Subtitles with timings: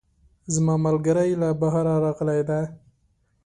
[0.53, 2.59] زما ملګرۍ له بهره راغلی ده